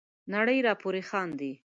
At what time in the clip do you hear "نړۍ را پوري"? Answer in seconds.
0.33-1.03